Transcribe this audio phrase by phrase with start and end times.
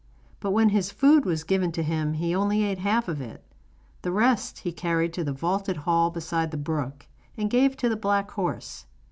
[0.39, 3.43] But when his food was given to him he only ate half of it;
[4.01, 7.05] the rest he carried to the vaulted hall beside the brook,
[7.37, 8.87] and gave to the black horse.